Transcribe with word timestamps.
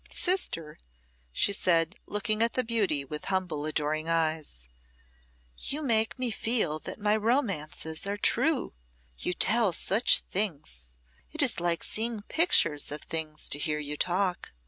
"Sister," 0.09 0.79
she 1.31 1.53
said, 1.53 1.93
looking 2.07 2.41
at 2.41 2.53
the 2.53 2.63
Beauty 2.63 3.05
with 3.05 3.25
humble, 3.25 3.67
adoring 3.67 4.09
eyes, 4.09 4.67
"you 5.55 5.83
make 5.83 6.17
me 6.17 6.31
feel 6.31 6.79
that 6.79 6.99
my 6.99 7.15
romances 7.15 8.07
are 8.07 8.17
true. 8.17 8.73
You 9.19 9.33
tell 9.35 9.73
such 9.73 10.21
things. 10.21 10.95
It 11.33 11.43
is 11.43 11.59
like 11.59 11.83
seeing 11.83 12.23
pictures 12.23 12.91
of 12.91 13.03
things 13.03 13.47
to 13.49 13.59
hear 13.59 13.77
you 13.77 13.95
talk. 13.95 14.53